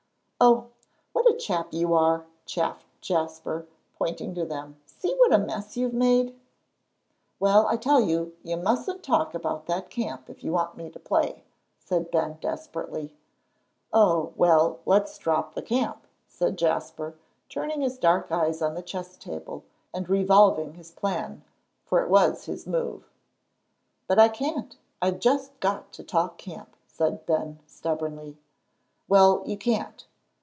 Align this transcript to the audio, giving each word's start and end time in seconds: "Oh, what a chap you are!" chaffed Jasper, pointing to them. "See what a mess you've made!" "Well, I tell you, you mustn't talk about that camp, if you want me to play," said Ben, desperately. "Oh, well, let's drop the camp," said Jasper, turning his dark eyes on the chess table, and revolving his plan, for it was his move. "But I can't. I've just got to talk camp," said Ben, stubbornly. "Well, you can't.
"Oh, 0.43 0.71
what 1.13 1.29
a 1.29 1.37
chap 1.37 1.71
you 1.71 1.93
are!" 1.93 2.25
chaffed 2.47 2.87
Jasper, 2.99 3.67
pointing 3.99 4.33
to 4.33 4.43
them. 4.43 4.77
"See 4.87 5.13
what 5.19 5.31
a 5.31 5.37
mess 5.37 5.77
you've 5.77 5.93
made!" 5.93 6.35
"Well, 7.39 7.67
I 7.67 7.77
tell 7.77 8.01
you, 8.01 8.35
you 8.43 8.57
mustn't 8.57 9.03
talk 9.03 9.35
about 9.35 9.67
that 9.67 9.91
camp, 9.91 10.31
if 10.31 10.43
you 10.43 10.51
want 10.51 10.77
me 10.77 10.89
to 10.89 10.99
play," 10.99 11.43
said 11.77 12.09
Ben, 12.09 12.39
desperately. 12.41 13.15
"Oh, 13.93 14.33
well, 14.35 14.79
let's 14.83 15.15
drop 15.19 15.53
the 15.53 15.61
camp," 15.61 16.07
said 16.27 16.57
Jasper, 16.57 17.13
turning 17.47 17.81
his 17.81 17.99
dark 17.99 18.31
eyes 18.31 18.63
on 18.63 18.73
the 18.73 18.81
chess 18.81 19.17
table, 19.17 19.63
and 19.93 20.09
revolving 20.09 20.73
his 20.73 20.89
plan, 20.89 21.43
for 21.85 22.01
it 22.03 22.09
was 22.09 22.45
his 22.45 22.65
move. 22.65 23.07
"But 24.07 24.17
I 24.17 24.27
can't. 24.27 24.75
I've 25.03 25.19
just 25.19 25.59
got 25.59 25.93
to 25.93 26.03
talk 26.03 26.39
camp," 26.39 26.75
said 26.87 27.27
Ben, 27.27 27.59
stubbornly. 27.67 28.39
"Well, 29.07 29.43
you 29.45 29.55
can't. 29.55 30.03